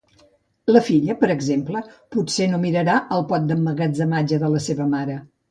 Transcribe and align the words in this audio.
La 0.69 0.79
filla, 0.85 1.15
per 1.19 1.29
exemple, 1.33 1.81
potser 2.15 2.47
no 2.55 2.61
mirarà 2.65 2.97
al 3.19 3.27
pot 3.35 3.47
d'emmagatzematge 3.53 4.43
de 4.47 4.53
la 4.57 4.65
seva 4.71 4.91
mare. 4.97 5.21